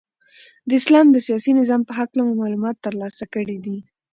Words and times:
د 0.67 0.71
اسلام 0.81 1.05
د 1.11 1.17
سیاسی 1.27 1.51
نظام 1.59 1.81
په 1.85 1.93
هکله 1.99 2.21
مو 2.25 2.33
معلومات 2.41 2.75
ترلاسه 2.85 3.25
کړی 3.33 3.57
دی. 3.65 3.77